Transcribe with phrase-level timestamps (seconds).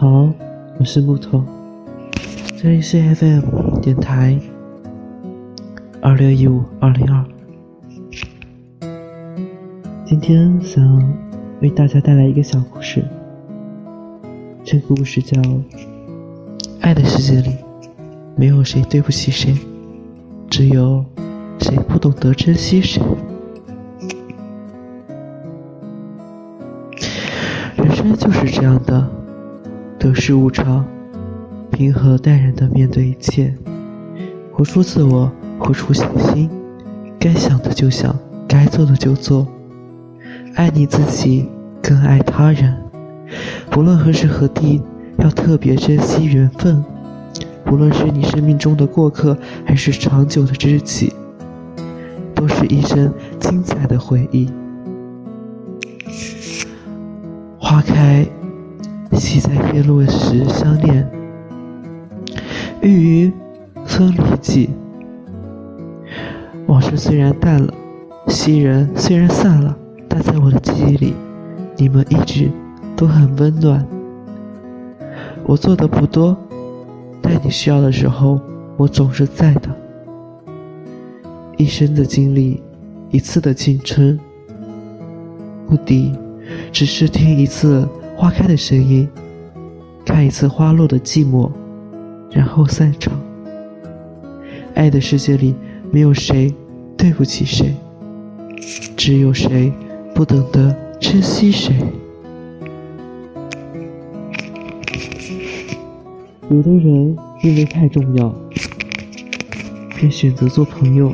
[0.00, 0.32] 好，
[0.78, 1.44] 我是木头，
[2.56, 4.34] 这里是 FM 电台
[6.00, 7.22] 二六一五二零二。
[10.06, 10.82] 今天想
[11.60, 13.04] 为大家带来一个小故事，
[14.64, 15.38] 这个故事叫
[16.80, 17.54] 《爱的世界里
[18.36, 19.54] 没有谁对不起谁，
[20.48, 21.04] 只有
[21.58, 23.02] 谁不懂得珍惜谁》。
[27.76, 29.19] 人生就是这样的。
[30.00, 30.82] 得失无常，
[31.70, 33.54] 平和淡然的面对一切，
[34.50, 36.50] 活出自我，活出信心，
[37.18, 38.16] 该想的就想，
[38.48, 39.46] 该做的就做，
[40.54, 41.46] 爱你自己，
[41.82, 42.74] 更爱他人。
[43.70, 44.80] 不论何时何地，
[45.18, 46.82] 要特别珍惜缘分。
[47.70, 51.12] 无论是你生命中的过客，还是长久的知己，
[52.34, 54.48] 都是一生精彩的回忆。
[57.58, 58.26] 花开。
[59.20, 61.06] 喜在叶落时相恋，
[62.80, 63.32] 欲于
[63.84, 64.70] 分离际。
[66.66, 67.74] 往事虽然淡了，
[68.28, 69.76] 昔人虽然散了，
[70.08, 71.14] 但在我的记忆里，
[71.76, 72.50] 你们一直
[72.96, 73.86] 都很温暖。
[75.44, 76.34] 我做的不多，
[77.20, 78.40] 但你需要的时候，
[78.78, 79.68] 我总是在的。
[81.58, 82.62] 一生的经历，
[83.10, 84.18] 一次的青春，
[85.68, 86.16] 目的
[86.72, 87.86] 只是听一次。
[88.20, 89.08] 花开的声音，
[90.04, 91.50] 看一次花落的寂寞，
[92.30, 93.18] 然后散场。
[94.74, 95.54] 爱的世界里，
[95.90, 96.54] 没有谁
[96.98, 97.74] 对不起谁，
[98.94, 99.72] 只有谁
[100.14, 101.74] 不懂得珍惜谁。
[106.50, 108.34] 有的人因为太重要，
[109.96, 111.10] 便选择做朋友，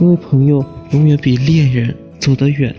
[0.00, 2.74] 因为朋友永远比恋人走得远。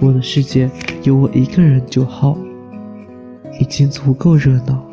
[0.00, 0.70] 我的世界。
[1.06, 2.36] 有我一个人就好，
[3.60, 4.84] 已经足够热闹。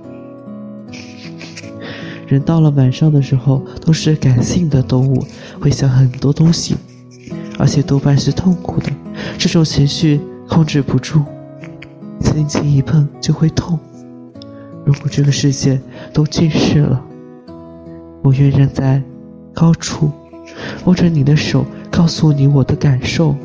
[2.28, 5.26] 人到了晚上的时候，都是感性的动物，
[5.60, 6.76] 会想很多东西，
[7.58, 8.92] 而且多半是痛苦的。
[9.40, 11.24] 这种情绪控制不住，
[12.20, 13.80] 轻轻一碰就会痛。
[14.86, 15.82] 如果这个世界
[16.14, 17.04] 都近视了，
[18.22, 19.02] 我愿站在
[19.52, 20.12] 高处，
[20.86, 23.36] 握着你的手，告诉你我的感受。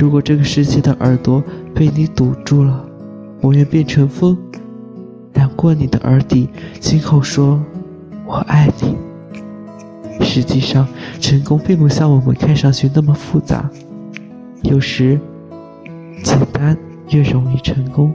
[0.00, 1.44] 如果这个世界的耳朵
[1.74, 2.88] 被你堵住了，
[3.42, 4.34] 我愿变成风，
[5.34, 6.48] 染过你的耳底，
[6.80, 7.62] 亲口说
[8.24, 8.96] “我爱你”。
[10.24, 10.88] 实际上，
[11.20, 13.70] 成功并不像我们看上去那么复杂，
[14.62, 15.20] 有时
[16.24, 16.74] 简单
[17.10, 18.10] 越容易成功。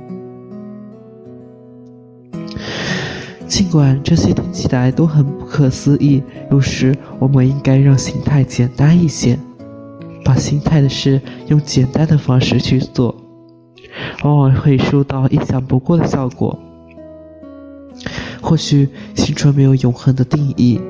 [3.45, 9.37] 尽管这些听起来都很不可思议，有时我们应该让心态简单一些。
[10.25, 13.15] 把心态的事用简单的方式去做，
[14.23, 16.59] 往往会收到意想不到的效果。
[18.41, 20.81] 或许青春没有永恒的定义，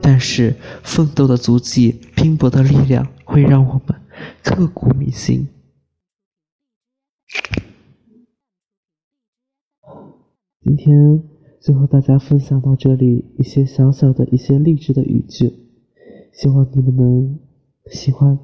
[0.00, 0.54] 但是
[0.84, 4.00] 奋斗的足迹、拼搏的力量会让我们
[4.44, 5.48] 刻骨铭心。
[10.62, 11.22] 今天
[11.60, 15.52] 就和大家分享到这里一些小小的一些励志的语句，
[16.32, 17.38] 希望你们能
[17.90, 18.38] 喜欢。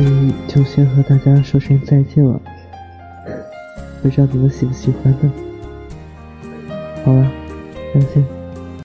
[0.00, 2.40] 里就先和大家说声再见了，
[4.02, 5.32] 不知道你们喜不喜欢呢？
[7.04, 7.32] 好了，
[7.94, 8.35] 再见。